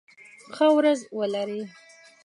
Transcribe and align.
ښه 0.55 0.67
ورځ 0.75 0.99
ولری 1.17 1.61